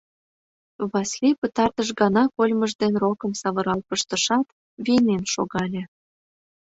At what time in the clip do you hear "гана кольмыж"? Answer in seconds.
2.01-2.71